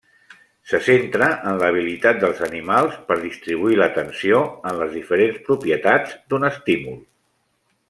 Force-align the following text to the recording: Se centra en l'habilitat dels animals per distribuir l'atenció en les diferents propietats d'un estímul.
Se 0.69 0.77
centra 0.85 1.25
en 1.51 1.59
l'habilitat 1.63 2.21
dels 2.23 2.41
animals 2.47 2.95
per 3.11 3.17
distribuir 3.27 3.77
l'atenció 3.81 4.41
en 4.71 4.81
les 4.81 4.97
diferents 4.97 5.39
propietats 5.51 6.17
d'un 6.33 6.51
estímul. 6.53 6.99